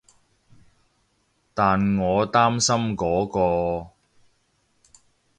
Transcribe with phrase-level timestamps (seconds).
[1.53, 3.91] 但我擔心嗰個